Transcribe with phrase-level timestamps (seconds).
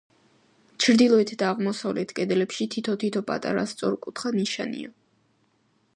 [0.83, 4.95] ჩრდილოეთ და აღმოსავლეთ კედლებში თითო-თითო პატარა სწორკუთხა ნიშია.